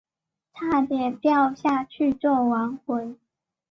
[0.55, 3.19] 差点掉下去做亡魂